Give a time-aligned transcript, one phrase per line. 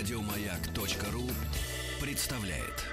[0.00, 1.24] Радиомаяк.ру
[2.00, 2.86] представляет.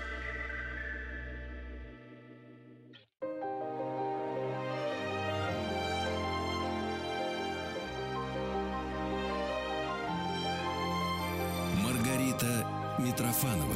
[11.82, 12.68] Маргарита
[13.00, 13.74] Митрофанова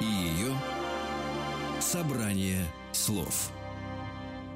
[0.00, 0.56] и ее
[1.80, 3.50] собрание слов.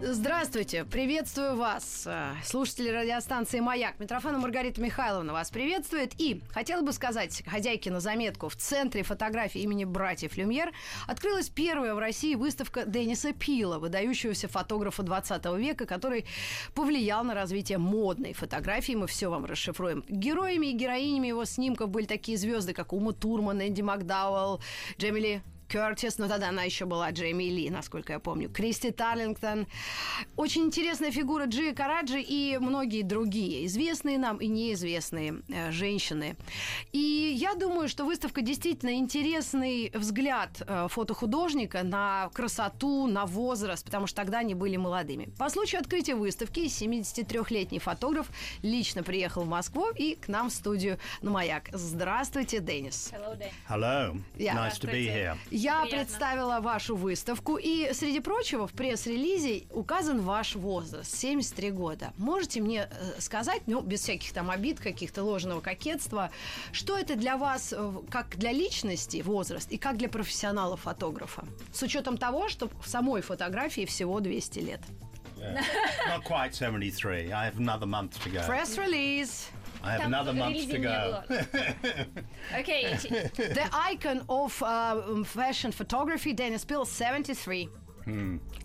[0.05, 4.01] Здравствуйте, приветствую вас, э, слушатели радиостанции «Маяк».
[4.01, 6.21] Митрофана Маргарита Михайловна вас приветствует.
[6.21, 10.73] И хотела бы сказать хозяйке на заметку, в центре фотографии имени братьев Люмьер
[11.07, 16.27] открылась первая в России выставка Денниса Пила, выдающегося фотографа 20 века, который
[16.75, 18.95] повлиял на развитие модной фотографии.
[18.95, 20.05] Мы все вам расшифруем.
[20.09, 24.61] Героями и героинями его снимков были такие звезды, как Ума Турман, Энди Макдауэлл,
[24.99, 29.67] Джемили Кертис, но тогда она еще была Джейми Ли, насколько я помню, Кристи Тарлингтон.
[30.37, 36.37] Очень интересная фигура Джи Караджи и многие другие, известные нам и неизвестные э, женщины.
[36.93, 44.07] И я думаю, что выставка действительно интересный взгляд э, фотохудожника на красоту, на возраст, потому
[44.07, 45.31] что тогда они были молодыми.
[45.39, 48.31] По случаю открытия выставки 73-летний фотограф
[48.63, 51.71] лично приехал в Москву и к нам в студию на «Маяк».
[51.73, 53.11] Здравствуйте, Денис.
[53.11, 53.39] Hello.
[53.67, 54.17] Hello.
[54.37, 54.55] Yeah.
[54.55, 55.39] Nice to be here.
[55.63, 55.99] Я Приятно.
[55.99, 62.13] представила вашу выставку, и, среди прочего, в пресс-релизе указан ваш возраст– 73 года.
[62.19, 66.33] Можете мне э, сказать, ну, без всяких там обид, каких-то ложного кокетства,
[66.73, 71.45] что это для вас, э, как для личности возраст и как для профессионала-фотографа?
[71.73, 74.81] С учетом того, что в самой фотографии всего 200 лет.
[76.09, 77.31] Not quite 73.
[77.31, 78.45] I have another month to go.
[78.47, 79.49] Press-релиз.
[79.84, 81.12] I have Там another month релиза to не go.
[81.12, 81.24] было.
[82.60, 83.10] Окей, ти-
[83.54, 87.70] The icon of uh, fashion photography, Dennis Bill, 73.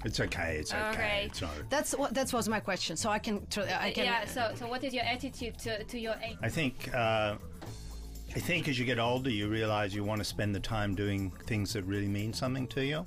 [0.05, 0.59] It's okay.
[0.61, 0.91] It's okay.
[0.93, 1.23] Okay.
[1.27, 1.51] It's not.
[1.69, 2.97] That's what that was my question.
[2.97, 5.99] So I can, tr- I can yeah, so, so what is your attitude to, to
[5.99, 6.37] your age?
[6.43, 6.89] I think.
[6.95, 7.37] Uh,
[8.35, 11.33] I think as you get older, you realize you want to spend the time doing
[11.47, 13.05] things that really mean something to you.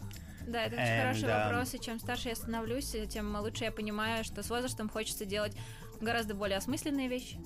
[0.48, 3.72] Да, это очень And, хороший um, вопрос, и чем старше я становлюсь, тем лучше я
[3.72, 5.54] понимаю, что с возрастом хочется делать
[6.02, 7.38] гораздо более осмысленные вещи.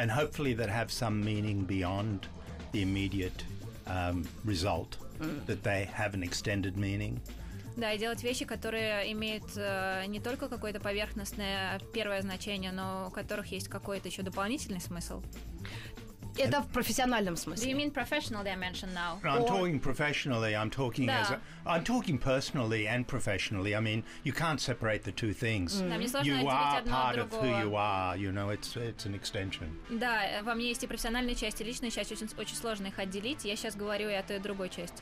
[0.00, 2.26] And hopefully that have some meaning beyond
[2.72, 3.44] the immediate
[3.86, 4.96] um, result,
[5.46, 7.20] that they have an extended meaning.
[7.76, 13.10] Да, и делать вещи, которые имеют э, не только какое-то поверхностное первое значение, но у
[13.10, 15.22] которых есть какой-то еще дополнительный смысл.
[16.37, 17.73] Это в профессиональном Do you смысле.
[17.73, 19.21] mean professional dimension now?
[19.23, 20.53] I'm Or- talking professionally.
[20.53, 21.21] I'm talking Да.
[21.21, 23.73] as a, I'm talking personally and professionally.
[23.73, 25.79] I mean, you can't separate the two things.
[25.79, 27.61] Да, мне сложно You отделить are одно part от of who другого.
[27.63, 28.17] you are.
[28.17, 29.69] You know, it's it's an extension.
[29.89, 32.99] Да, э, во мне есть и профессиональная часть, и личная часть, очень, очень сложно их
[32.99, 33.45] отделить.
[33.45, 35.01] Я сейчас говорю и о той, и о другой части.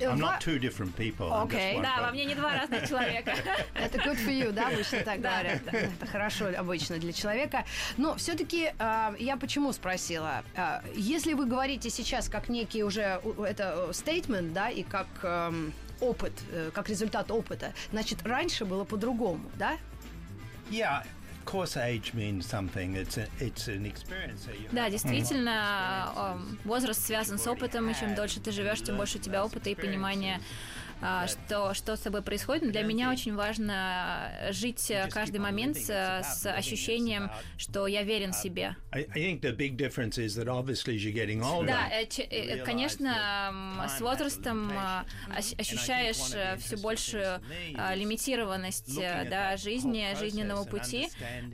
[0.00, 1.30] I'm Ва- not two different people.
[1.32, 1.80] I'm Okay.
[1.80, 2.02] Да, person.
[2.06, 3.34] во мне не два разных человека.
[3.74, 5.62] Это good for you, да, обычно так говорят.
[5.72, 7.64] Это хорошо обычно для человека.
[7.96, 8.72] Но все-таки
[9.18, 10.42] я почему спросила?
[10.56, 16.32] А, если вы говорите сейчас как некий уже это стейтмент, да, и как эм, опыт,
[16.50, 19.76] э, как результат опыта, значит, раньше было по-другому, да?
[20.70, 21.04] Yeah,
[21.44, 22.96] of course, age means something.
[22.96, 27.94] It's a, it's an experience that you Да, действительно, эм, возраст связан с опытом, и
[27.94, 30.40] чем дольше ты живешь, тем больше у тебя опыта и понимания,
[31.00, 32.64] а, что, что с тобой происходит.
[32.64, 38.32] Но для меня очень важно жить э, каждый момент с, с ощущением, что я верен
[38.32, 38.76] себе.
[38.92, 41.66] I, I think the big difference is that obviously as you're getting older.
[41.66, 45.04] Да, э, э, конечно, с возрастом э,
[45.36, 47.40] ощ- ощущаешь все большую
[47.76, 51.08] э, лимитированность э, да, жизни, жизненного пути.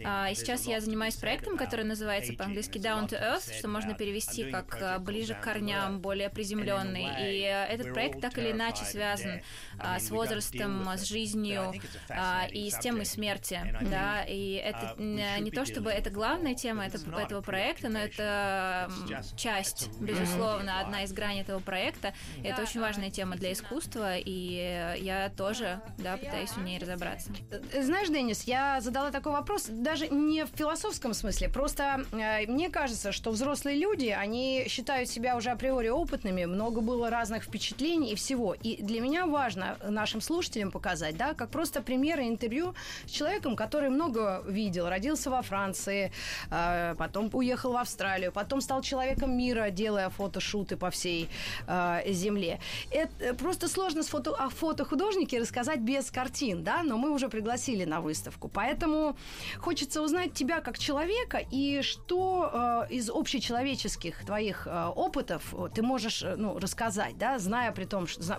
[0.05, 4.45] А, И сейчас я занимаюсь проектом, который называется по-английски Down to Earth, что можно перевести
[4.51, 7.07] как э, ближе к корням, более приземленный.
[7.21, 9.30] И э, этот проект так или иначе связан
[9.79, 11.73] а, с возрастом, с жизнью
[12.09, 13.61] а, и с темой смерти.
[13.91, 18.91] Да, и это н- не то чтобы это главная тема этого, этого проекта, но это
[19.37, 22.13] часть, безусловно, одна из граней этого проекта.
[22.43, 27.33] И это очень важная тема для искусства, и я тоже, да, пытаюсь в ней разобраться.
[27.51, 31.49] Э, Знаешь, Денис, я задала такой вопрос даже не в философском смысле.
[31.49, 37.11] Просто э, мне кажется, что взрослые люди, они считают себя уже априори опытными, много было
[37.11, 38.55] разных впечатлений и всего.
[38.55, 42.75] И для меня важно нашим слушателям показать, да, как просто примеры интервью
[43.07, 46.13] с человеком, который много видел, родился во Франции,
[46.51, 51.29] э, потом уехал в Австралию, потом стал человеком мира, делая фотошуты по всей
[51.67, 52.61] э, земле.
[52.91, 57.85] Это просто сложно с фото, о фотохудожнике рассказать без картин, да, но мы уже пригласили
[57.85, 58.49] на выставку.
[58.49, 59.17] Поэтому
[59.59, 65.83] хочется узнать тебя как человека и что э, из общечеловеческих твоих э, опытов э, ты
[65.83, 68.37] можешь э, ну, рассказать, да, зная при том, что,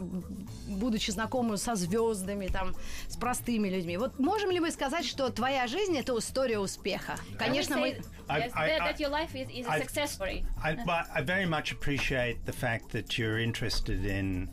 [0.78, 2.76] будучи знакомым со звездами, там,
[3.08, 3.98] с простыми людьми.
[3.98, 7.16] Вот можем ли мы сказать, что твоя жизнь это история успеха?
[7.38, 7.98] Конечно, мы...
[8.28, 10.44] I- yes, I- that, I- that your life is, is a I- success story.
[10.64, 14.50] I, but I very much appreciate the fact that you're interested in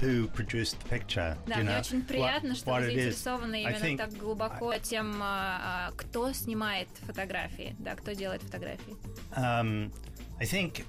[0.00, 1.36] who produced the picture.
[1.46, 4.12] Да, you мне know, очень what- приятно, что what вы заинтересованы I именно think- так
[4.14, 8.96] глубоко тем, а, а, кто снимает фотографии, да, кто делает фотографии.
[9.36, 9.92] Um,
[10.40, 10.84] I think uh,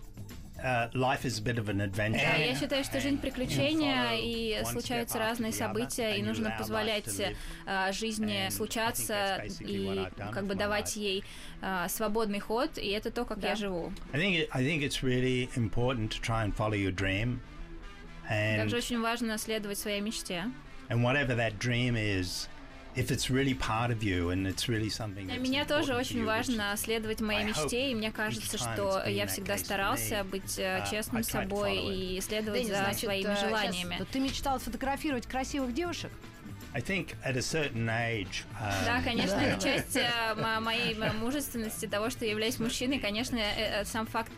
[0.93, 2.17] life is a bit of an adventure.
[2.17, 7.21] Да, я считаю, что жизнь приключения, и случаются разные события, и нужно позволять
[7.65, 11.23] а, жизни And I think случаться и как бы давать ей
[11.61, 13.91] а, свободный ход, и это то, как я живу.
[14.13, 17.39] I think I think it's really important to try and follow your dream,
[18.29, 20.45] and Также очень важно следовать своей мечте.
[20.89, 22.47] and whatever that dream is,
[22.95, 25.25] if it's really part of you and it's really something.
[25.25, 29.57] Для меня тоже очень важно следовать моей мечте, и мне кажется, что я that всегда
[29.57, 33.97] старался быть uh, э, честным с tried to собой и следовать за своими э, желаниями.
[34.11, 36.11] ты мечтал сфотографировать красивых девушек?
[36.73, 38.45] I think at a certain age.
[38.61, 42.99] um, Да, конечно, часть э, мо- моей мужественности, того, что я являюсь мужчиной.
[42.99, 44.31] Конечно, э, э, сам факт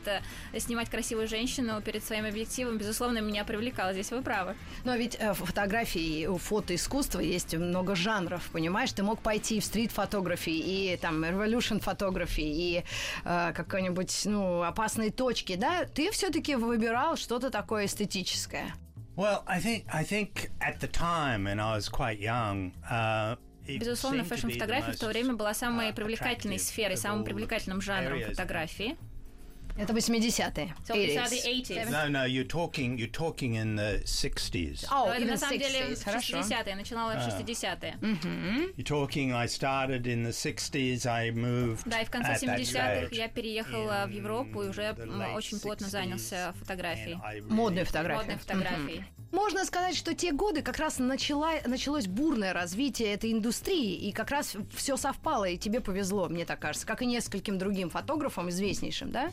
[0.57, 3.93] снимать красивую женщину перед своим объективом, безусловно, меня привлекал.
[3.93, 4.55] Здесь вы правы.
[4.83, 8.91] Но ведь фотографии, у фотоискусства есть много жанров, понимаешь?
[8.93, 10.57] Ты мог пойти в стрит-фотографии,
[10.93, 12.83] и там revolution фотографии, и
[13.25, 15.85] э, какой-нибудь, ну, опасные точки, да?
[15.85, 18.73] Ты все-таки выбирал что-то такое эстетическое.
[19.15, 22.73] Well, I think I think at the time, and I was quite young.
[22.89, 25.93] Uh, it Безусловно, seemed to be the фэшн-фотография в то most, время была самой uh,
[25.93, 28.31] привлекательной attractive сферой, of самым all привлекательным жанром areas.
[28.31, 28.97] фотографии.
[29.75, 30.73] Это 80-е.
[30.87, 31.29] So these are 80s.
[31.29, 31.89] the 80s.
[31.89, 34.85] No, no, you're talking you're talking in the 60s.
[34.91, 36.37] Oh, Но это на самом деле 60s, в хорошо.
[36.37, 37.97] 60-е, начинала в 60-е.
[38.77, 39.33] You're talking.
[39.33, 41.05] I started in the 60s.
[41.07, 41.81] I moved.
[41.85, 44.95] Да, и в конце at that 70-х stage я переехала в Европу и уже
[45.35, 47.17] очень плотно 60s, занялся фотографией.
[47.49, 48.19] Модные фотографии.
[48.19, 49.03] Модной фотографией.
[49.31, 54.29] Можно сказать, что те годы как раз начала, началось бурное развитие этой индустрии, и как
[54.29, 59.09] раз все совпало, и тебе повезло, мне так кажется, как и нескольким другим фотографам, известнейшим,
[59.11, 59.31] да?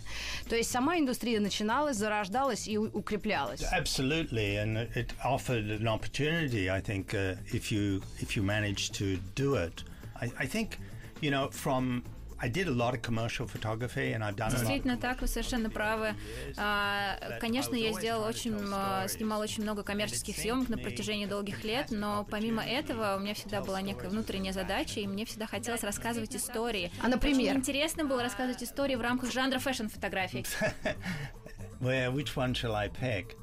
[0.50, 3.62] То есть сама индустрия начиналась, зарождалась и у- укреплялась.
[3.74, 6.70] Absolutely, and it- it offered an opportunity.
[6.70, 9.84] I think uh, if you if you manage to do it,
[10.22, 10.78] I, I think
[11.22, 12.04] you know from.
[12.43, 14.59] I did a lot of commercial photography, and I've done a lot.
[14.61, 16.15] Действительно так, вы совершенно правы.
[16.57, 21.91] А, Конечно, я сделал очень, м, снимал очень много коммерческих съемок на протяжении долгих лет,
[21.91, 26.35] но помимо этого у меня всегда была некая внутренняя задача, и мне всегда хотелось рассказывать
[26.35, 26.91] истории.
[27.03, 27.51] А, например?
[27.51, 30.47] Очень интересно было рассказывать истории в рамках жанра фэшн-фотографий.
[31.81, 33.37] Where which one shall I pick?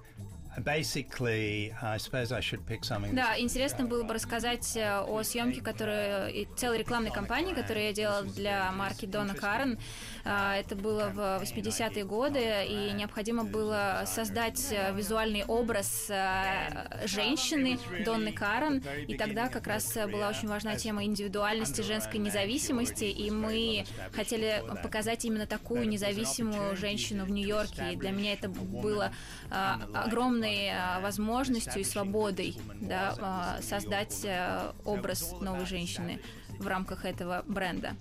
[3.13, 7.93] Да, интересно было бы рассказать э, о съемке, которую и целой рекламной кампании, которую я
[7.93, 9.77] делала для марки Дона Карен.
[10.25, 17.77] А, Это было в 80-е годы, и необходимо было создать э, визуальный образ э, женщины
[18.03, 23.85] Донны Карен, и тогда как раз была очень важна тема индивидуальности, женской независимости, и мы
[24.11, 29.11] хотели показать именно такую независимую женщину в Нью-Йорке, и для меня это было
[29.51, 29.79] а,
[30.47, 36.19] огромной а, возможностью и свободой да, а, создать а, образ новой женщины
[36.59, 37.95] в рамках этого бренда.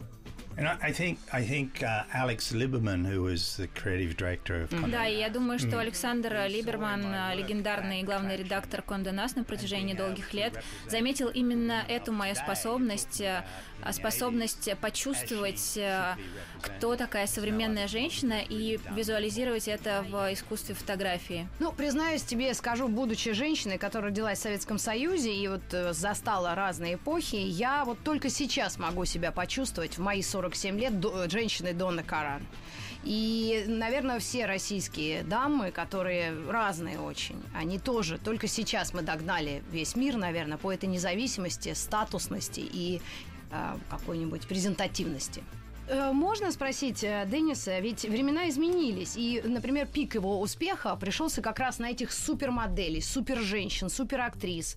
[4.71, 9.45] Uh, Да, и я думаю, что Александр Либерман, а, легендарный главный редактор Конде Нас на
[9.45, 13.45] протяжении долгих лет, заметил именно эту мою способность, а,
[13.93, 16.17] способность почувствовать, а,
[16.61, 21.49] кто такая современная женщина, и визуализировать это в искусстве фотографии.
[21.59, 26.55] Ну, признаюсь тебе, скажу, будучи женщиной, которая родилась в Советском Союзе и вот э, застала
[26.55, 31.73] разные эпохи, я вот только сейчас могу себя почувствовать в мои 47 лет до- женщиной
[31.73, 32.47] Донны Каран.
[33.05, 39.95] И, наверное, все российские дамы, которые разные очень, они тоже, только сейчас мы догнали весь
[39.95, 43.01] мир, наверное, по этой независимости, статусности и э,
[43.91, 45.43] какой-нибудь презентативности.
[45.89, 51.61] Э, Можно спросить э, Денниса, ведь времена изменились, и, например, пик его успеха пришелся как
[51.61, 54.77] раз на этих супермоделей, суперженщин, суперактрис.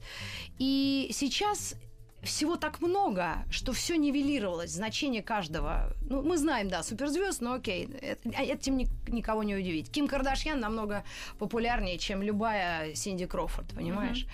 [0.59, 1.75] И сейчас
[2.23, 5.93] всего так много, что все нивелировалось, значение каждого.
[6.01, 9.89] Ну, мы знаем, да, суперзвезд, но окей, это- а этим ни- никого не удивить.
[9.91, 11.03] Ким Кардашьян намного
[11.37, 14.25] популярнее, чем любая Синди Кроуфорд, понимаешь?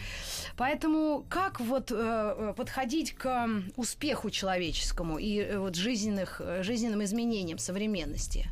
[0.57, 7.03] Поэтому как вот э, э, подходить к успеху человеческому и э, вот жизненных, э, жизненным
[7.03, 8.47] изменениям современности?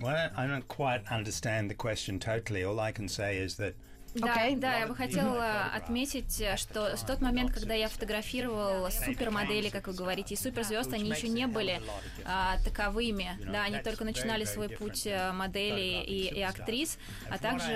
[0.00, 2.62] Well, I don't quite understand the question totally.
[2.64, 3.74] All I can say is that
[4.14, 4.56] Да, Окей.
[4.56, 9.86] да, я бы хотела отметить, э, что в тот момент, когда я фотографировала супермодели, как
[9.86, 11.80] вы говорите, и суперзвезд, они еще не были
[12.24, 16.98] а, таковыми, да, они только начинали свой путь э, моделей и, и актрис,
[17.30, 17.72] а также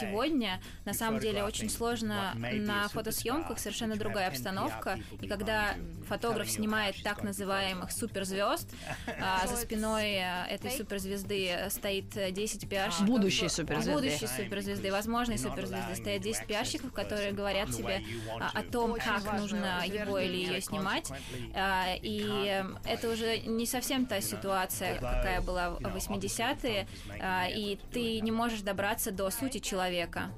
[0.00, 5.74] сегодня, на самом деле, очень сложно на фотосъемках совершенно другая обстановка, и когда
[6.08, 8.68] фотограф снимает так называемых суперзвезд,
[9.20, 13.06] а за спиной э, этой суперзвезды стоит э, 10 пиарщиков.
[13.06, 13.92] Будущей суперзвезды.
[13.92, 15.94] Будущей суперзвезды, возможной суперзвезды.
[15.96, 18.02] Стоят 10 пиарщиков, которые говорят тебе
[18.40, 21.10] а, о том, как нужно его или ее снимать.
[21.54, 26.86] А, И э, это уже не совсем та ситуация, какая была в 80-е,
[27.20, 30.30] а, и ты не можешь добраться до сути человека.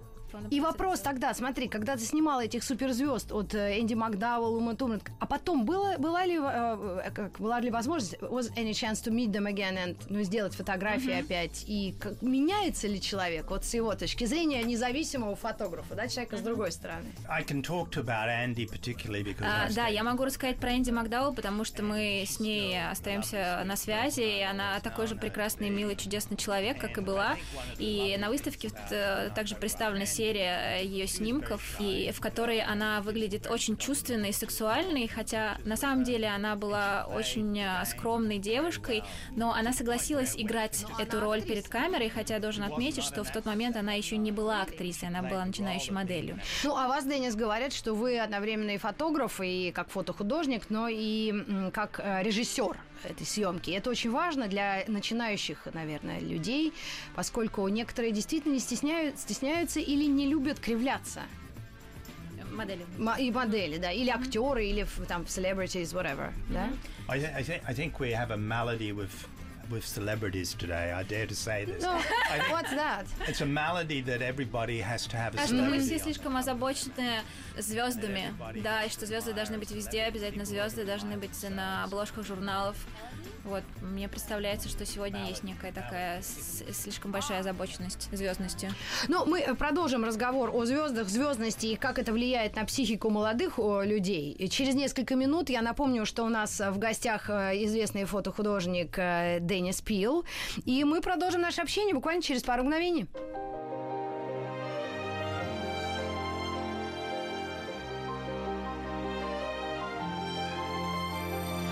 [0.51, 5.03] И вопрос тогда, смотри, когда ты снимала этих суперзвезд от э, Энди Макдауэлл, Ума Турман,
[5.19, 9.31] а потом было, была, ли, э, как, была ли возможность, was any chance to meet
[9.31, 11.65] them again and ну, сделать фотографии опять?
[11.67, 16.41] И как, меняется ли человек вот с его точки зрения независимого фотографа, да, человека с
[16.41, 17.07] другой стороны?
[17.29, 20.77] I can talk to about Andy particularly because А, I да, я могу рассказать про
[20.77, 25.71] Энди Макдауэлл, потому что мы с ней остаемся на связи, и она такой же прекрасный,
[25.71, 27.37] милый, чудесный человек, как и была.
[27.79, 33.77] И на выставке э, также представлена серия ее снимков, и в которой она выглядит очень
[33.77, 39.73] чувственной и сексуальной, хотя на самом деле она была очень э, скромной девушкой, но она
[39.73, 44.17] согласилась играть эту роль перед камерой, хотя должен отметить, что в тот момент она еще
[44.17, 46.41] не была актрисой, она была начинающей моделью.
[46.65, 51.71] Ну, а вас, Денис, говорят, что вы одновременно и фотограф, и как фотохудожник, но и
[51.73, 53.71] как э, режиссер этой съемки.
[53.71, 56.73] Это очень важно для начинающих, наверное, людей,
[57.15, 61.23] поскольку некоторые действительно не стесняют, стесняются или не любят кривляться.
[62.53, 62.87] Модели.
[62.99, 66.71] Мо- И модели, да, или актеры, или там celebrities, whatever, да?
[67.09, 69.11] I, thi- I think I think we have a malady with
[69.71, 70.93] with celebrities today.
[70.93, 71.83] I dare to say this.
[71.83, 71.93] Ну,
[72.51, 73.05] what's that?
[73.27, 77.23] It's a malady that everybody has to have a что мы celebrity все слишком озабочены
[77.59, 82.77] звездами, да, и что звезды должны быть везде, обязательно звезды должны быть на обложках журналов.
[83.45, 86.21] Вот, мне представляется, что сегодня есть некая такая
[86.73, 88.71] слишком большая озабоченность звездностью.
[89.07, 93.59] Ну, мы э, продолжим разговор о звездах, звездности и как это влияет на психику молодых
[93.59, 94.49] людей.
[94.49, 99.39] Через несколько минут я напомню, что у нас э, в гостях э, известный фотохудожник э,
[99.57, 100.25] Деннис Пил.
[100.67, 103.07] И мы продолжим наше общение буквально через пару мгновений.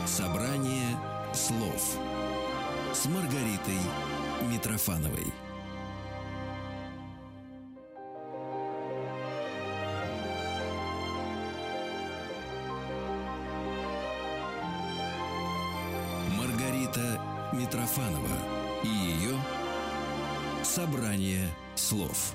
[0.06, 0.96] Собрание
[1.34, 1.98] слов
[2.92, 3.80] с Маргаритой
[4.50, 5.26] Митрофановой.
[17.94, 18.36] Митрофанова
[18.82, 19.36] и ее
[20.64, 22.34] собрание слов.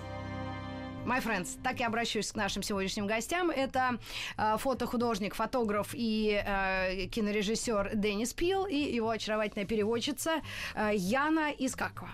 [1.05, 3.49] My friends, так я обращаюсь к нашим сегодняшним гостям.
[3.49, 3.97] Это
[4.37, 10.41] э, фотохудожник, фотограф и э, кинорежиссер Деннис Пил и его очаровательная переводчица
[10.75, 12.11] э, Яна Искакова.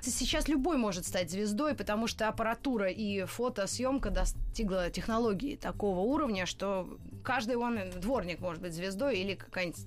[0.00, 6.88] Сейчас любой может стать звездой, потому что аппаратура и фотосъемка достигла технологии такого уровня, что
[7.22, 9.84] каждый он дворник может быть звездой или какая-нибудь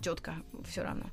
[0.00, 0.36] тетка
[0.68, 1.06] все равно.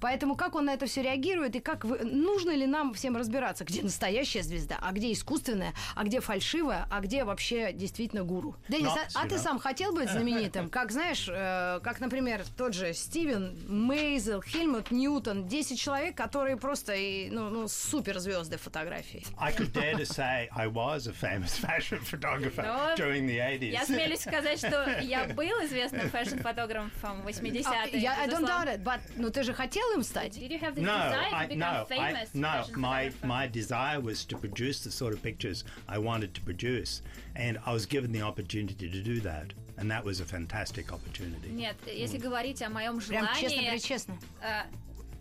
[0.00, 3.64] Поэтому как он на это все реагирует и как вы, нужно ли нам всем разбираться,
[3.64, 8.56] где настоящая звезда, а где искусственная, а где фальшивая, а где вообще действительно гуру.
[8.68, 10.70] Денис, Но, а, а ты сам хотел быть знаменитым?
[10.70, 16.94] Как знаешь, э, как, например, тот же Стивен Мейзел, Хельмут Ньютон, 10 человек, которые просто
[16.94, 19.24] и, ну, ну, суперзвезды фотографии.
[19.38, 23.70] I could dare to say I was a famous fashion photographer Ну, during the 80s.
[23.70, 28.03] Я смелюсь сказать, что я был известным фэшн-фотографом в 80-е.
[28.03, 28.47] А, я, I don't безусловно.
[28.47, 30.37] doubt it, but, ну ты же хотел им стать?
[30.37, 32.29] Did you have this No, desire I, to become no, I, famous?
[32.33, 32.47] no.
[32.47, 33.27] fashion My photographer?
[33.27, 37.01] my desire was to produce the sort of pictures I wanted to produce,
[37.35, 41.49] and I was given the opportunity to do that, and that was a fantastic opportunity.
[41.51, 43.41] Нет, если говорить о моем Прям желании...
[43.41, 44.17] честно-причестно.
[44.41, 44.63] э,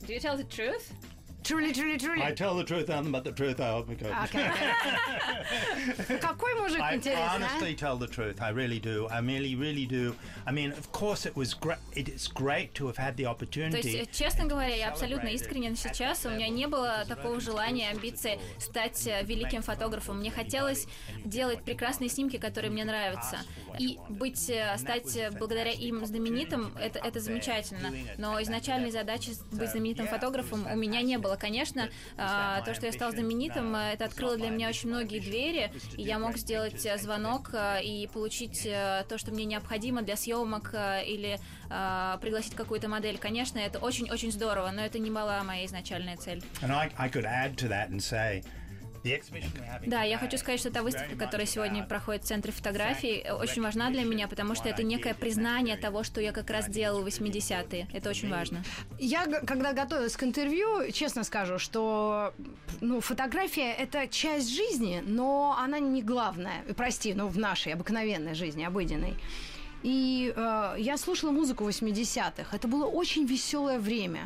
[0.07, 0.93] Do you tell the truth?
[1.44, 2.24] Truly, truly, truly.
[2.24, 3.60] I tell the truth, nothing but the truth.
[3.60, 4.12] I hope goes.
[4.24, 4.50] Окей.
[6.22, 7.36] Какой мужик I интересный, а?
[7.36, 8.42] honestly tell the truth.
[8.42, 9.08] I really do.
[9.12, 10.16] I really, really do.
[10.46, 11.78] I mean, of course, it was great.
[11.96, 14.10] It's great to have had the То есть, opportunity.
[14.12, 16.26] честно говоря, я абсолютно искренен сейчас.
[16.26, 20.20] У меня не было такого желания, амбиции стать э, великим фотографом.
[20.20, 20.88] Мне хотелось
[21.26, 23.40] делать прекрасные снимки, которые мне нравятся.
[23.80, 27.92] И быть, э, стать э, благодаря им знаменитым, это, это замечательно.
[28.18, 31.33] Но изначальной задачи быть знаменитым фотографом у меня не было.
[31.38, 36.04] Конечно, а, то, что я стал знаменитым, это открыло для меня очень многие двери, и
[36.04, 41.06] я мог сделать звонок э, и получить э, то, что мне необходимо для съемок э,
[41.06, 41.40] или
[42.22, 43.18] пригласить какую-то модель.
[43.18, 46.44] Конечно, это очень-очень здорово, но это не была моя изначальная цель.
[46.62, 48.44] And I, I could add to that and say,
[49.86, 53.90] Да, я хочу сказать, что та выставка, которая сегодня проходит в Центре фотографий, очень важна
[53.90, 57.88] для меня, потому что это некое признание того, что я как раз делала в 80-е.
[57.94, 58.64] Это очень важно.
[59.00, 62.34] Я, когда готовилась к интервью, честно скажу, что
[62.82, 66.64] ну, фотография— это часть жизни, но она не главная.
[66.76, 69.16] Прости, ну, в нашей обыкновенной жизни, обыденной.
[69.84, 72.56] И э, я слушала музыку 80-х.
[72.56, 74.22] Это было очень веселое время.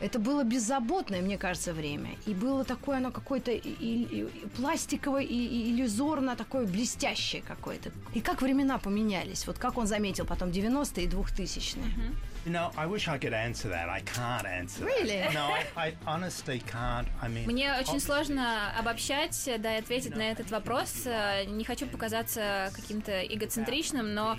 [0.00, 2.10] Это было беззаботное, мне кажется, время.
[2.26, 7.90] И было такое оно какое-то и, и, и пластиковое, и, и иллюзорно такое блестящее какое-то.
[8.14, 9.46] И как времена поменялись.
[9.46, 11.82] Вот как он заметил потом 90-е и 2000-е.
[11.82, 12.14] Mm-hmm.
[12.46, 13.88] You know, I wish I could answer that.
[13.88, 15.18] I can't answer really?
[15.18, 15.34] that.
[15.34, 17.06] No, I, I honestly can't.
[17.20, 21.04] I mean, Мне очень сложно обобщать, да, и ответить на этот вопрос.
[21.46, 24.38] Не хочу показаться каким-то эгоцентричным, но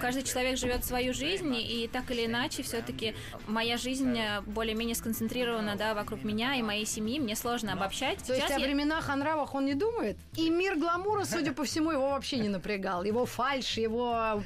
[0.00, 3.14] каждый человек живет свою жизнь, и так или иначе, все-таки
[3.46, 7.20] моя жизнь более-менее сконцентрирована, да, вокруг меня и моей семьи.
[7.20, 8.18] Мне сложно обобщать.
[8.24, 8.56] То есть я...
[8.56, 10.16] о временах, о нравах он не думает?
[10.34, 13.04] И мир гламура, судя по всему, его вообще не напрягал.
[13.04, 14.42] Его фальш, его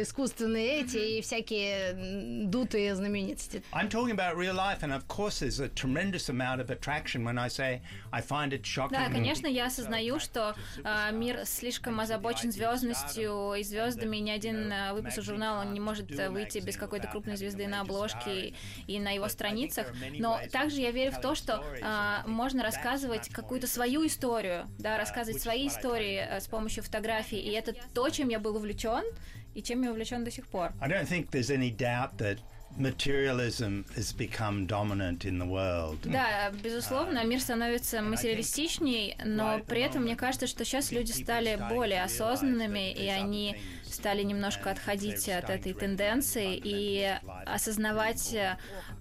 [0.00, 3.62] искусственные эти и всякие дутые знаменитости.
[3.72, 7.38] I'm talking about real life, and of course there's a tremendous amount of attraction when
[7.38, 7.82] I say
[8.12, 8.98] I find it shocking.
[8.98, 10.54] Да, конечно, я осознаю, что
[10.84, 14.16] э, мир слишком озабочен звездностью и звездами.
[14.18, 18.54] Ни один э, выпуск журнала не может выйти без какой-то крупной звезды на обложке
[18.86, 19.86] и на его страницах.
[20.18, 25.40] Но также я верю в то, что э, можно рассказывать какую-то свою историю, да, рассказывать
[25.40, 27.38] свои истории э, с помощью фотографий.
[27.38, 29.04] И это то, чем я был увлечен
[29.54, 30.72] и чем я увлечен до сих пор.
[30.80, 32.38] I don't think there's any doubt that
[32.76, 35.98] materialism has become dominant in the world.
[36.04, 42.02] Да, безусловно, мир становится материалистичней, но при этом мне кажется, что сейчас люди стали более
[42.04, 43.56] осознанными, и они
[43.92, 48.36] стали немножко отходить от этой тенденции и осознавать,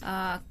[0.01, 0.41] а,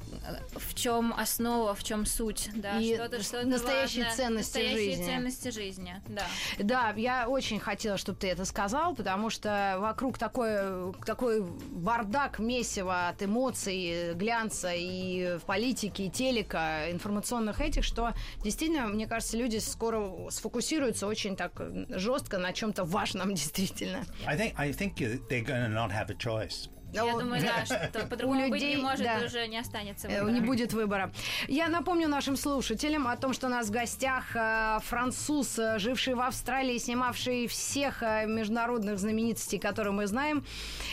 [0.56, 5.04] в чем основа, в чем суть, да, и что-то, что настоящие важно, ценности настоящие жизни.
[5.04, 6.26] ценности жизни, да.
[6.58, 13.08] Да, я очень хотела, чтобы ты это сказал, потому что вокруг такой, такой бардак, месиво
[13.08, 19.58] от эмоций, глянца и в политике, и телека, информационных этих, что действительно, мне кажется, люди
[19.58, 21.52] скоро сфокусируются очень так
[21.88, 24.04] жестко на чем-то важном действительно.
[24.28, 26.68] I think I think they're going to not have a choice.
[26.92, 29.20] Я думаю, да, что по-другому У быть не людей, может, да.
[29.24, 30.32] уже не останется Э, выбора.
[30.32, 31.12] Не будет выбора.
[31.46, 36.14] Я напомню нашим слушателям о том, что у нас в гостях э, француз, э, живший
[36.14, 40.44] в Австралии, снимавший всех международных знаменитостей, которые мы знаем.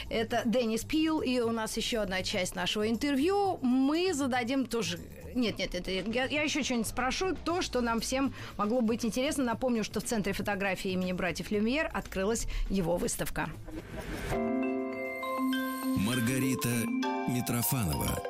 [0.09, 1.21] Это Деннис Пил.
[1.21, 3.59] И у нас еще одна часть нашего интервью.
[3.61, 4.99] Мы зададим тоже...
[5.35, 7.35] Нет, нет, это я, я еще что-нибудь спрошу.
[7.35, 9.43] То, что нам всем могло быть интересно.
[9.43, 13.49] Напомню, что в Центре фотографии имени братьев Люмьер открылась его выставка.
[15.97, 16.69] Маргарита
[17.27, 18.23] Митрофанова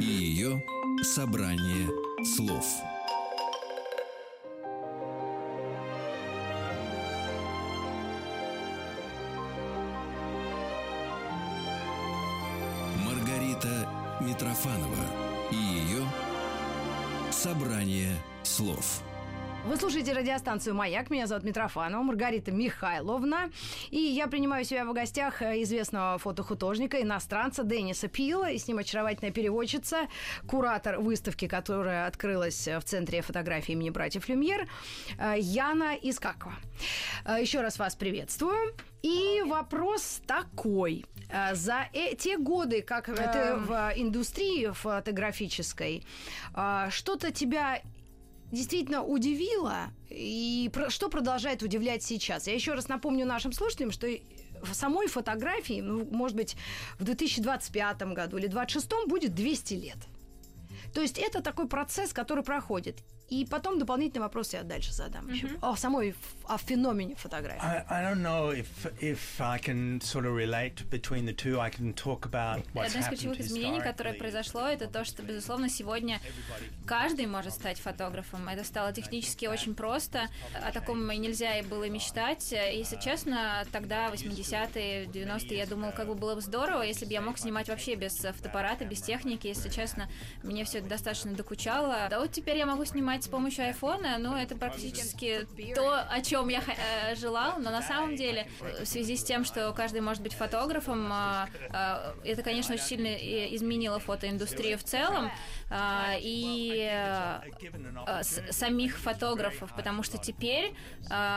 [0.00, 0.64] и ее
[1.02, 1.88] собрание
[2.24, 2.64] слов.
[13.04, 13.86] Маргарита
[14.22, 15.29] Митрофанова
[17.40, 19.02] собрание слов.
[19.66, 21.10] Вы слушаете радиостанцию «Маяк».
[21.10, 23.50] Меня зовут Митрофанова Маргарита Михайловна.
[23.90, 28.50] И я принимаю себя в гостях э, известного фотохудожника, иностранца Денниса Пила.
[28.50, 30.08] И с ним очаровательная переводчица,
[30.48, 34.66] куратор выставки, которая открылась в Центре фотографии имени братьев Люмьер,
[35.18, 36.54] э, Яна Искакова.
[37.26, 38.74] Э, Еще раз вас приветствую.
[39.02, 41.04] И вопрос такой.
[41.52, 41.86] За
[42.18, 46.04] те годы, как ты в индустрии фотографической,
[46.90, 47.80] что-то тебя
[48.50, 52.46] действительно удивило и про- что продолжает удивлять сейчас.
[52.46, 54.08] Я еще раз напомню нашим слушателям, что
[54.62, 56.56] в самой фотографии, ну, может быть,
[56.98, 59.98] в 2025 году или 2026 будет 200 лет.
[60.92, 62.98] То есть это такой процесс, который проходит.
[63.30, 65.48] И потом дополнительный вопрос я дальше задам еще.
[65.62, 66.16] О самой,
[66.46, 67.64] о феномене фотографии.
[67.64, 68.66] I, I don't know if
[69.00, 71.60] if I can sort of relate between the two.
[71.60, 75.68] I can talk about what's Одно из ключевых изменений, которое произошло, это то, что, безусловно,
[75.68, 76.20] сегодня
[76.86, 78.48] каждый может стать фотографом.
[78.48, 80.28] Это стало технически очень просто.
[80.60, 82.50] О таком и нельзя и было мечтать.
[82.50, 87.20] Если честно, тогда, 80-е, 90-е, я думала, как бы было бы здорово, если бы я
[87.20, 89.46] мог снимать вообще без фотоаппарата, без техники.
[89.46, 90.08] Если честно,
[90.42, 92.08] мне все это достаточно докучало.
[92.10, 96.48] Да вот теперь я могу снимать с помощью айфона, но это практически то, о чем
[96.48, 97.58] я э, желала.
[97.58, 102.14] Но на самом деле, в связи с тем, что каждый может быть фотографом, э, э,
[102.24, 103.14] это, конечно, очень сильно
[103.54, 105.30] изменило фотоиндустрию в целом
[105.70, 105.74] э,
[106.20, 106.90] и
[108.50, 110.74] самих фотографов, потому что теперь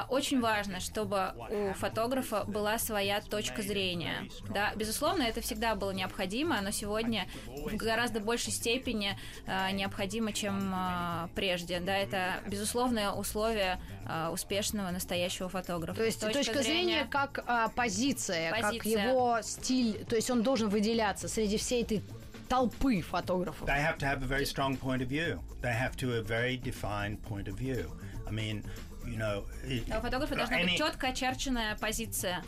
[0.09, 4.27] очень важно, чтобы у фотографа была своя точка зрения.
[4.49, 9.17] Да, безусловно, это всегда было необходимо, но сегодня в гораздо большей степени
[9.71, 10.73] необходимо, чем
[11.35, 11.72] прежде.
[11.73, 15.97] Одежде, да, это безусловное условие а, успешного настоящего фотографа.
[15.99, 19.07] То есть Точка точка зрения как а, позиция, как Позиция.
[19.09, 22.03] его стиль, то есть он должен выделяться среди всей этой
[22.49, 23.67] толпы фотографов.
[23.67, 25.39] They have to have a very strong point of view.
[25.61, 27.89] They have to have a very defined point of view.
[28.27, 28.63] I mean,
[29.05, 32.43] you know, it, У фотографа должна any- быть четко очерченная позиция.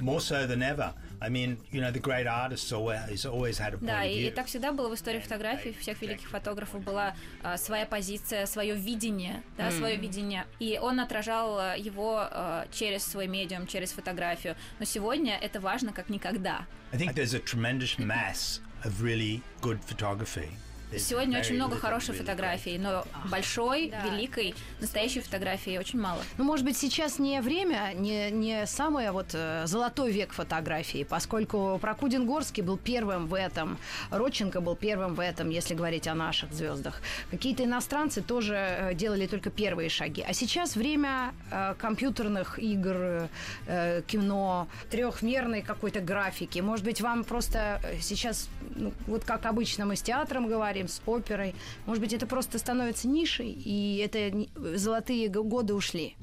[0.00, 0.92] more so than ever.
[1.20, 4.46] I mean, you know, the great artists always always had a point Да, и, так
[4.46, 5.70] всегда было в истории фотографий.
[5.70, 10.46] У всех великих фотографов была а, своя позиция, свое видение, да, свое видение.
[10.58, 14.56] И он отражал а, его а, через свой медиум, через фотографию.
[14.78, 16.66] Но сегодня это важно как никогда.
[16.92, 20.50] I think there's a tremendous mass of really good photography.
[20.96, 24.04] Сегодня очень много really фотографии, но большой, Да.
[24.04, 26.22] великой, настоящей фотографии очень мало.
[26.38, 31.78] Ну, может быть, сейчас не время, не, не самый вот э, золотой век фотографии, поскольку
[31.80, 33.78] Прокудин Горский был первым в этом,
[34.10, 37.00] Родченко был первым в этом, если говорить о наших звездах.
[37.30, 40.24] Какие-то иностранцы тоже э, делали только первые шаги.
[40.26, 43.28] А сейчас время э, компьютерных игр,
[43.66, 46.60] э, кино, трехмерной какой-то графики.
[46.60, 51.54] Может быть, вам просто сейчас, ну, вот как обычно мы с театром говорим, с оперой,
[51.86, 56.16] может быть, это просто становится нишей, и это золотые годы ушли.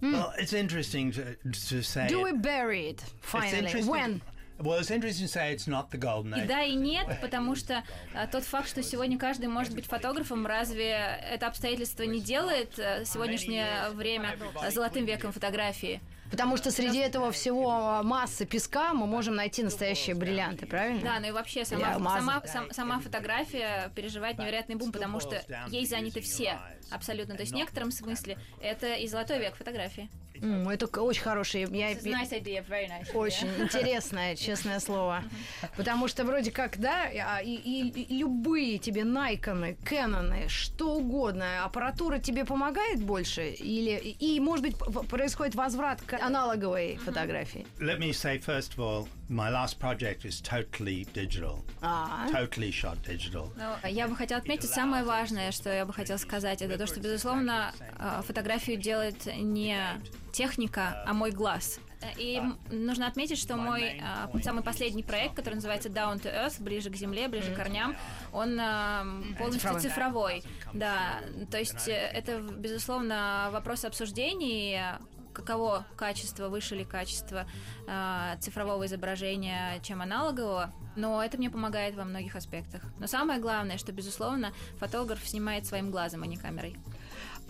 [0.00, 2.08] Well, it's interesting to, to say.
[2.08, 3.82] Do we bury it finally?
[3.84, 4.20] When?
[4.58, 6.46] Well, it's interesting to say it's not the golden И age.
[6.46, 7.82] да, и нет, потому что
[8.14, 13.04] а, тот факт, что сегодня каждый может быть фотографом, разве это обстоятельство не делает а,
[13.04, 16.00] сегодняшнее время а, золотым веком фотографии?
[16.30, 21.00] Потому что среди этого всего массы песка мы можем найти настоящие бриллианты, правильно?
[21.02, 25.86] Да, ну и вообще сама, сама, сам- сама фотография переживает невероятный бум, потому что ей
[25.86, 26.58] заняты все.
[26.90, 27.34] Абсолютно.
[27.36, 30.08] То есть в некотором смысле это и золотой век фотографии.
[30.44, 31.62] М, это очень хороший.
[31.62, 32.02] Я, nice
[32.32, 33.08] idea, very nice.
[33.08, 33.16] idea.
[33.16, 35.22] Очень интересное, честное слово.
[35.76, 41.64] Потому что вроде как, да, а, и, и- и любые тебе Найконы, Кэноны, что угодно,
[41.64, 43.50] аппаратура тебе помогает больше?
[43.50, 44.76] Или, и, может быть,
[45.08, 47.66] происходит возврат к аналоговой фотографии?
[47.78, 52.96] Let me say first of all, my last project is totally digital, А, totally shot
[53.06, 53.50] digital.
[53.56, 57.00] Но я бы хотела отметить самое важное, что я бы хотела сказать, это то, что,
[57.00, 59.78] безусловно, а, фотографию делает не
[60.32, 61.80] техника, а мой глаз.
[62.18, 66.90] И нужно отметить, что мой а, самый последний проект, который называется Down to Earth, ближе
[66.90, 67.96] к земле, ближе к корням,
[68.32, 69.06] он а,
[69.38, 69.80] полностью Цифровой.
[69.80, 70.44] цифровой.
[70.74, 74.78] Да, то есть э, это, безусловно, вопрос обсуждений,
[75.34, 77.46] каково качество, выше ли качество
[77.86, 82.82] а, цифрового изображения, чем аналогового, но это мне помогает во многих аспектах.
[82.98, 86.76] Но самое главное, что, безусловно, фотограф снимает своим глазом, а не камерой.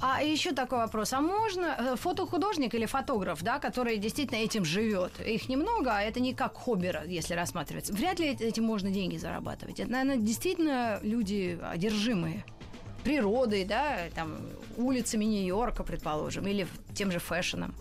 [0.00, 1.12] А еще такой вопрос.
[1.12, 5.20] А можно э, фотохудожник или фотограф, да, который действительно этим живет?
[5.20, 7.92] Их немного, а это не как хобби, если рассматривается.
[7.92, 9.80] Вряд ли этим можно деньги зарабатывать.
[9.80, 12.44] Это, наверное, действительно люди одержимые
[13.04, 14.38] природой, да, там,
[14.76, 17.74] улицами Нью-Йорка, предположим, или тем же фэшеном.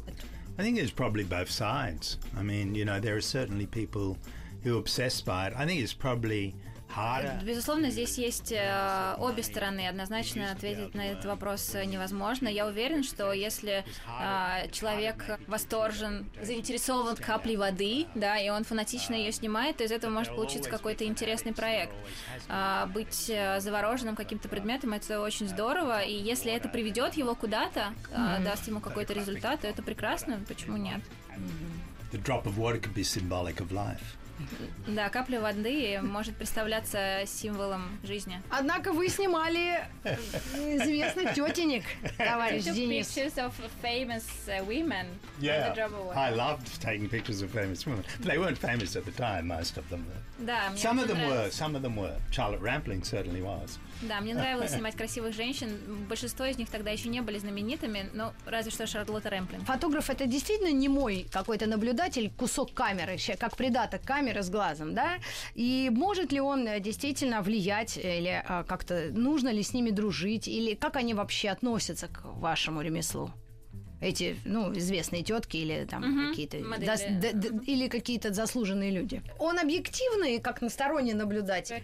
[0.58, 2.18] I think it's probably both sides.
[2.38, 4.18] I mean, you know, there are certainly people
[4.64, 5.54] who are obsessed by it.
[5.58, 6.54] I think it's probably.
[7.44, 9.88] Безусловно, здесь есть э, обе стороны.
[9.88, 12.48] Однозначно ответить на этот вопрос невозможно.
[12.48, 13.84] Я уверен, что если
[14.20, 20.12] э, человек восторжен, заинтересован каплей воды, да, и он фанатично ее снимает, то из этого
[20.12, 21.94] может получиться какой-то интересный проект.
[22.50, 27.94] А, быть э, завороженным каким-то предметом это очень здорово, и если это приведет его куда-то,
[28.12, 30.40] э, даст ему какой-то результат, то это прекрасно.
[30.48, 31.02] Почему нет?
[32.12, 34.18] The drop of water could be symbolic of life.
[34.88, 38.42] Да, капля воды может представляться символом жизни.
[38.50, 40.16] Однако вы снимали э,
[40.76, 41.84] известных тетенек,
[42.18, 43.08] товарищ Денис.
[43.08, 45.08] pictures of famous uh, women.
[45.40, 45.90] water.
[46.16, 48.04] I loved taking pictures of famous women.
[48.20, 50.46] But they weren't famous at the time, most of them were.
[50.46, 52.16] Да, мне Some of them were, some of them were.
[52.32, 53.80] Charlotte Rampling certainly was.
[54.02, 55.78] Да, мне нравилось снимать красивых женщин.
[56.10, 59.62] Большинство из них тогда еще не были знаменитыми, но разве что Шарлотта Рэмплин.
[59.62, 65.18] Фотограф это действительно не мой какой-то наблюдатель, кусок камеры, как придаток камеры с глазом, да?
[65.56, 69.90] И может ли он э, действительно влиять э, или а, как-то нужно ли с ними
[69.92, 73.32] дружить или как они вообще относятся к вашему ремеслу?
[74.02, 76.86] Эти, ну, известные тетки или там какие-то модели.
[76.90, 79.22] дас- д- д- или какие-то заслуженные люди.
[79.40, 81.76] Он объективный, как насторонний наблюдатель.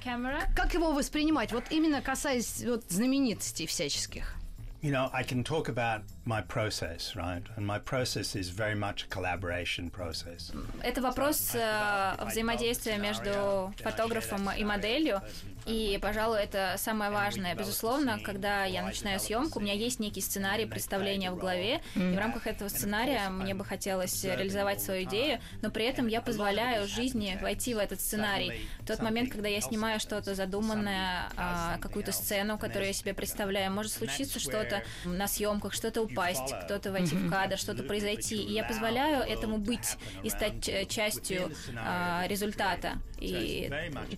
[0.55, 1.53] Как его воспринимать?
[1.53, 4.35] Вот именно касаясь вот знаменитостей всяческих.
[4.81, 7.43] You know, I can talk about my process, right?
[7.57, 10.51] And my process is very much a collaboration process.
[10.83, 15.21] Это вопрос э, взаимодействия между фотографом и моделью.
[15.65, 17.55] И, пожалуй, это самое важное.
[17.55, 22.17] Безусловно, когда я начинаю съемку, у меня есть некий сценарий, представление в голове, и в
[22.17, 27.37] рамках этого сценария мне бы хотелось реализовать свою идею, но при этом я позволяю жизни
[27.41, 28.67] войти в этот сценарий.
[28.79, 33.71] В тот момент, когда я снимаю что-то задуманное, а, какую-то сцену, которую я себе представляю,
[33.71, 38.63] может случиться что-то на съемках, что-то упасть, кто-то войти в кадр, что-то произойти, и я
[38.63, 43.01] позволяю этому быть и стать частью а, результата.
[43.19, 43.69] И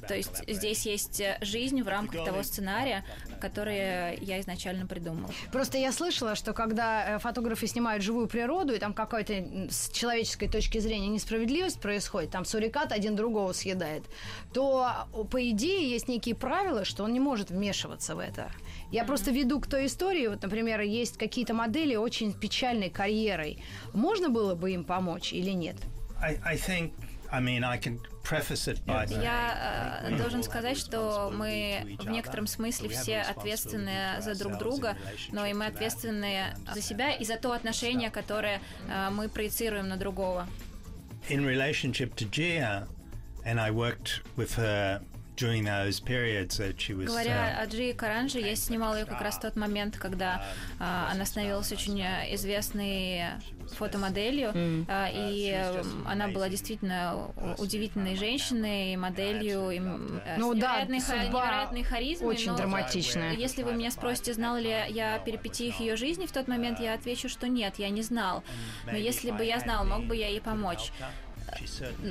[0.08, 3.04] то есть здесь есть жизнь в рамках того сценария,
[3.40, 5.32] который я изначально придумала.
[5.52, 9.34] Просто я слышала, что когда э, фотографы снимают живую природу, и там какая-то
[9.72, 14.04] с человеческой точки зрения несправедливость происходит, там сурикат один другого съедает,
[14.54, 18.52] то по идее есть некие правила, что он не может вмешиваться в это.
[18.92, 19.08] Я mm-hmm.
[19.08, 23.64] просто веду к той истории, вот, например, есть какие-то модели очень печальной карьерой.
[23.94, 25.76] Можно было бы им помочь или нет?
[26.22, 26.94] I, I think
[27.32, 32.46] I mean, I can preface it by Я э, должен сказать, что мы в некотором
[32.46, 34.98] смысле все ответственны за друг друга,
[35.32, 39.96] но и мы ответственны за себя и за то отношение, которое э, мы проецируем на
[39.96, 40.48] другого.
[41.30, 42.88] In relationship to Gia,
[43.46, 45.02] and I worked with her
[45.42, 47.08] during those periods that she was.
[47.08, 50.44] Говоря о Джи Каранджи, я снимала ее как раз в тот момент, когда
[50.80, 53.24] uh, она становилась очень известной
[53.78, 54.86] фотомоделью, mm.
[54.86, 61.84] uh, и uh, она была действительно удивительной женщиной, моделью, и, ну, невероятной, да, ха- невероятной
[61.84, 62.30] харизмой.
[62.30, 63.34] Очень но, драматичная.
[63.34, 67.30] Если вы меня спросите, знала ли я перипетиях ее жизни в тот момент, я отвечу,
[67.30, 68.44] что нет, я не знал.
[68.86, 70.92] Но если бы я знал, мог бы я ей помочь.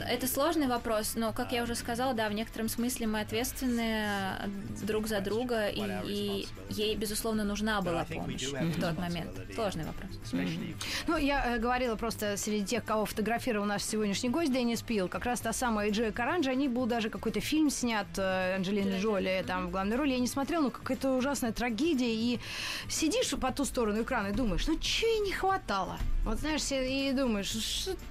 [0.08, 4.06] Это сложный вопрос, но, как я уже сказала, да, в некотором смысле мы ответственны
[4.40, 4.48] э,
[4.82, 9.30] друг за друга, и, и ей, безусловно, нужна была помощь в тот момент.
[9.54, 10.10] Сложный вопрос.
[10.32, 10.76] Mm-hmm.
[11.06, 15.24] Ну, я э, говорила просто среди тех, кого фотографировал наш сегодняшний гость Деннис Пил, как
[15.24, 19.68] раз та самая Джея Каранджи, они был даже какой-то фильм снят э, Анджелины Джоли там
[19.68, 22.40] в главной роли, я не смотрела, но какая-то ужасная трагедия, и
[22.88, 25.98] сидишь по ту сторону экрана и думаешь, ну, чего ей не хватало?
[26.24, 27.46] Вот знаешь, и думаешь,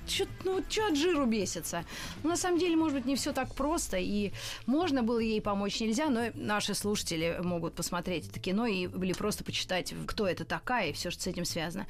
[0.07, 1.85] что, ну, что от жиру бесится?
[2.23, 4.31] Ну, на самом деле, может быть, не все так просто, и
[4.65, 9.43] можно было ей помочь, нельзя, но наши слушатели могут посмотреть это кино и, или просто
[9.43, 11.87] почитать, кто это такая, и все, что с этим связано.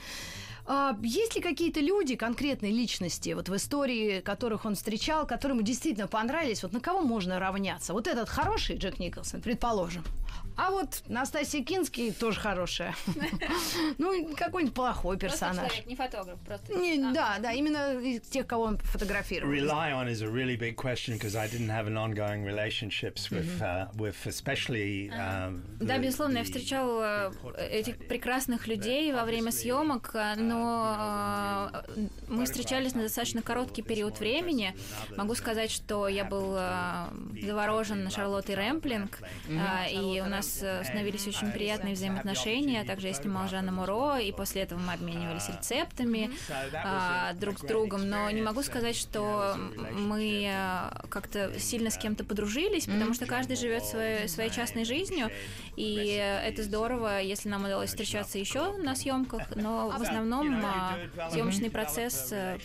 [0.66, 5.66] А, есть ли какие-то люди, конкретные личности, вот в истории которых он встречал, которые ему
[5.66, 7.94] действительно понравились, вот на кого можно равняться?
[7.94, 10.04] Вот этот хороший Джек Николсон, предположим.
[10.60, 12.94] А вот Настасья Кинский тоже хорошая.
[13.98, 15.58] Ну, какой-нибудь плохой персонаж.
[15.58, 16.74] Просто человек, не фотограф, просто.
[16.74, 19.54] Не, да, да, именно из тех, кого он фотографировал.
[19.54, 23.62] Rely on is a really big question because I didn't have an ongoing relationships with,
[23.62, 25.10] uh, with especially.
[25.12, 27.32] Um, да, безусловно, я встречал э,
[27.72, 34.20] этих прекрасных людей во время съемок, э, но э, мы встречались на достаточно короткий период
[34.20, 34.76] времени.
[35.16, 36.58] Могу сказать, что я был
[37.42, 39.20] заворожен Шарлоттой Рэмплинг,
[39.92, 42.84] и у нас нас э, становились очень приятные взаимоотношения.
[42.84, 46.32] Также я снимал Жанна Муро, и после этого мы обменивались рецептами
[46.74, 48.10] а, друг с другом.
[48.10, 49.56] Но не могу сказать, что
[49.92, 55.30] мы э, как-то сильно с кем-то подружились, потому что каждый живет своей, своей частной жизнью,
[55.76, 60.98] и это здорово, если нам удалось встречаться еще на съемках, но в основном а,
[61.32, 62.30] съемочный процесс...
[62.32, 62.58] Э,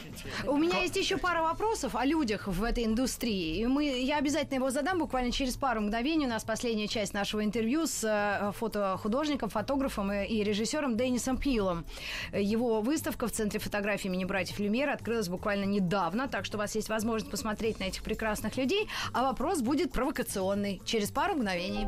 [0.47, 3.59] У меня есть еще пара вопросов о людях в этой индустрии.
[3.61, 6.27] И мы, я обязательно его задам буквально через пару мгновений.
[6.27, 11.85] У нас последняя часть нашего интервью интервью с э, фотохудожником, фотографом и режиссером Деннисом Пилом.
[12.33, 16.75] Его выставка в Центре фотографии имени братьев Люмьер открылась буквально недавно, так что у вас
[16.75, 21.87] есть возможность посмотреть на этих прекрасных людей, а вопрос будет провокационный через пару мгновений.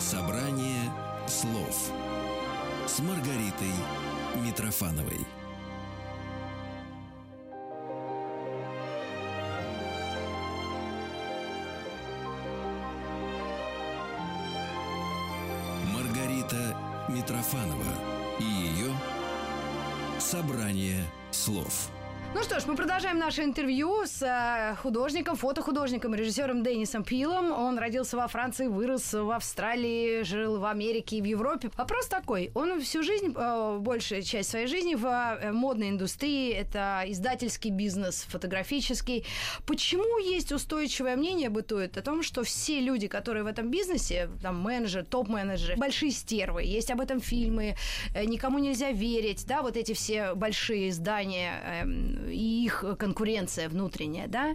[0.00, 0.90] Собрание
[1.26, 1.90] слов
[2.86, 3.72] с Маргаритой
[4.44, 5.43] Митрофановой.
[17.54, 17.94] Митрофанова
[18.40, 18.92] и ее
[20.18, 21.88] «Собрание слов».
[22.34, 27.52] Ну что ж, мы продолжаем наше интервью с э, художником, фотохудожником, режиссером Деннисом Пилом.
[27.52, 31.70] Он родился во Франции, вырос в Австралии, жил в Америке и в Европе.
[31.76, 32.50] Вопрос такой.
[32.54, 36.50] Он всю жизнь, э, большая часть своей жизни в э, модной индустрии.
[36.50, 39.24] Это издательский бизнес, фотографический.
[39.64, 44.60] Почему есть устойчивое мнение бытует о том, что все люди, которые в этом бизнесе, там
[44.60, 46.64] менеджеры, топ-менеджеры, большие стервы.
[46.64, 47.76] Есть об этом фильмы,
[48.26, 54.54] никому нельзя верить, да, вот эти все большие издания, эм, и их конкуренция внутренняя, да,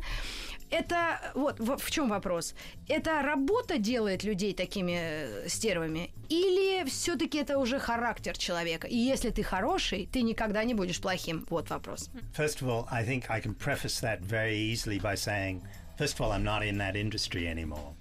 [0.69, 2.53] это вот в, чем вопрос?
[2.87, 8.87] Это работа делает людей такими э, стервами, или все-таки это уже характер человека?
[8.87, 11.45] И если ты хороший, ты никогда не будешь плохим.
[11.49, 12.09] Вот вопрос.
[12.37, 15.61] First of all, I think I can preface that very easily by saying
[15.97, 17.93] First of all, I'm not in that industry anymore.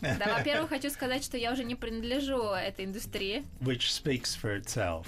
[0.00, 3.44] Да, во-первых, хочу сказать, что я уже не принадлежу этой индустрии.
[3.60, 5.04] Which speaks for itself.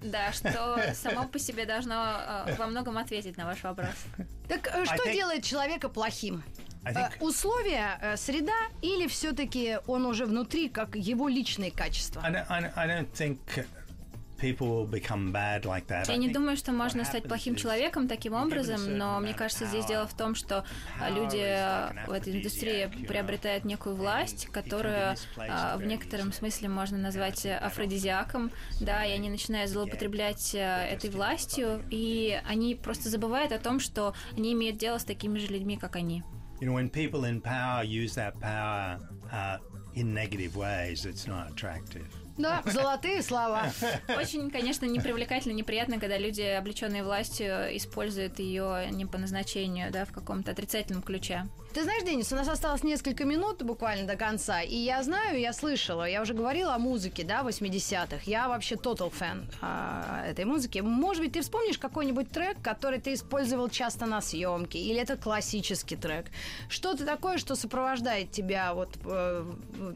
[0.00, 3.94] Да, что само по себе должно э, во многом ответить на ваш вопрос.
[4.48, 5.12] Так э, что think...
[5.12, 6.42] делает человека плохим?
[6.84, 7.12] Think...
[7.18, 12.22] Э, условия, среда или все-таки он уже внутри, как его личные качества?
[12.24, 13.38] I don't, I don't think
[14.40, 20.06] я не думаю, что можно стать плохим человеком таким образом, но мне кажется, здесь дело
[20.06, 20.64] в том, что
[21.10, 28.50] люди в этой индустрии приобретают некую власть, которую а, в некотором смысле можно назвать афродизиаком,
[28.80, 34.14] да, и они начинают злоупотреблять э, этой властью, и они просто забывают о том, что
[34.36, 36.22] они имеют дело с такими же людьми, как они.
[36.60, 38.98] You know, when people in power use that power
[39.32, 39.58] uh,
[39.94, 42.08] in negative ways, it's not attractive.
[42.38, 43.70] Да, золотые слова.
[44.16, 50.12] Очень, конечно, непривлекательно, неприятно, когда люди, облеченные властью, используют ее не по назначению, да, в
[50.12, 51.46] каком-то отрицательном ключе.
[51.74, 55.52] Ты знаешь, Денис, у нас осталось несколько минут буквально до конца, и я знаю, я
[55.52, 58.22] слышала, я уже говорила о музыке, да, 80-х.
[58.24, 60.78] Я вообще total фэн а, этой музыки.
[60.78, 65.96] Может быть, ты вспомнишь какой-нибудь трек, который ты использовал часто на съемке, или это классический
[65.96, 66.26] трек?
[66.70, 69.44] Что-то такое, что сопровождает тебя вот э,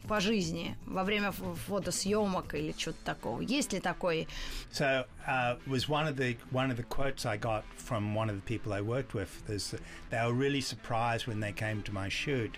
[0.07, 3.41] по жизни во время фотосъемок или что-то такого?
[3.41, 4.27] Есть ли такой?
[4.71, 8.35] So, uh, was one of the one of the quotes I got from one of
[8.35, 9.49] the people I worked with.
[9.49, 9.75] Is
[10.09, 12.57] they were really surprised when they came to my shoot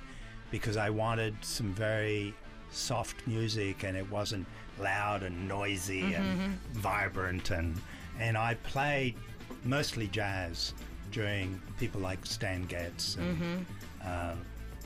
[0.51, 2.34] because I wanted some very
[2.71, 4.45] soft music and it wasn't
[4.80, 6.13] loud and noisy mm-hmm.
[6.13, 6.80] and mm-hmm.
[6.80, 7.80] vibrant and
[8.19, 9.15] and I played
[9.63, 10.73] mostly jazz
[11.12, 13.15] during people like Stan Getz.
[13.15, 13.63] And, mm-hmm.
[14.04, 14.36] uh,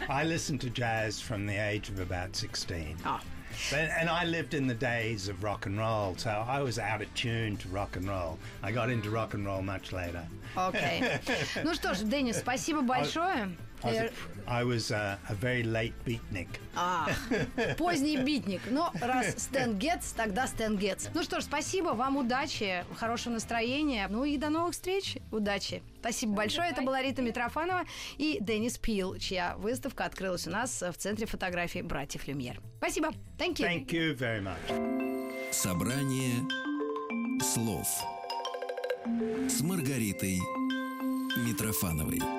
[0.07, 2.97] I listened to jazz from the age of about sixteen.
[3.05, 3.19] Oh.
[3.70, 7.00] But, and I lived in the days of rock and roll, so I was out
[7.00, 8.38] of tune to rock and roll.
[8.62, 10.26] I got into rock and roll much later.
[10.56, 11.02] Окей.
[11.02, 11.64] Okay.
[11.64, 13.56] Ну что ж, Денис, спасибо большое.
[13.83, 16.47] I was a, a very late beatnik.
[16.75, 17.07] А,
[17.77, 18.61] поздний битник.
[18.69, 21.07] Но раз Стэн Гетц, тогда Стэн Гетц.
[21.13, 24.07] Ну что ж, спасибо, вам удачи, хорошего настроения.
[24.09, 25.17] Ну и до новых встреч.
[25.31, 25.83] Удачи.
[25.99, 26.69] Спасибо большое.
[26.69, 27.83] Это была Рита Митрофанова
[28.17, 32.59] и Денис Пил, чья выставка открылась у нас в Центре фотографии «Братьев Люмьер».
[32.77, 33.09] Спасибо.
[33.37, 33.65] Thank you.
[33.65, 35.51] Thank you very much.
[35.51, 36.35] Собрание
[37.41, 37.87] слов
[39.47, 40.39] с Маргаритой
[41.37, 42.38] Митрофановой.